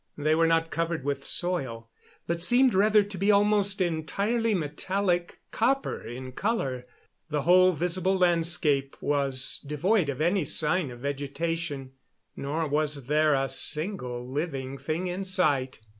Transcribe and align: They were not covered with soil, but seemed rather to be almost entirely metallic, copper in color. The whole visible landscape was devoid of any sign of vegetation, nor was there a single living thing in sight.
They 0.17 0.33
were 0.33 0.47
not 0.47 0.71
covered 0.71 1.03
with 1.03 1.27
soil, 1.27 1.87
but 2.25 2.41
seemed 2.41 2.73
rather 2.73 3.03
to 3.03 3.17
be 3.19 3.29
almost 3.29 3.79
entirely 3.81 4.55
metallic, 4.55 5.41
copper 5.51 6.01
in 6.01 6.31
color. 6.31 6.87
The 7.29 7.43
whole 7.43 7.73
visible 7.73 8.17
landscape 8.17 8.97
was 8.99 9.61
devoid 9.63 10.09
of 10.09 10.19
any 10.19 10.43
sign 10.45 10.89
of 10.89 11.01
vegetation, 11.01 11.91
nor 12.35 12.67
was 12.67 13.05
there 13.05 13.35
a 13.35 13.47
single 13.47 14.27
living 14.27 14.79
thing 14.79 15.05
in 15.05 15.23
sight. 15.23 15.79